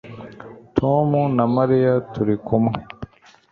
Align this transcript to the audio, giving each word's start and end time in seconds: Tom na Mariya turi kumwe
Tom 0.77 1.09
na 1.37 1.45
Mariya 1.55 1.93
turi 2.13 2.35
kumwe 2.45 2.77